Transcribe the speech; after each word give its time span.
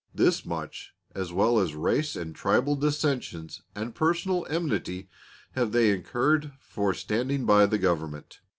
This 0.15 0.47
much, 0.47 0.95
as 1.13 1.31
well 1.31 1.59
as 1.59 1.75
race 1.75 2.15
and 2.15 2.33
tribal 2.35 2.75
dissensions 2.75 3.61
and 3.75 3.93
personal 3.93 4.47
enmity, 4.49 5.09
have 5.51 5.73
they 5.73 5.91
incurred 5.91 6.53
for 6.59 6.91
standing 6.95 7.45
by 7.45 7.67
the 7.67 7.77
Government. 7.77 8.39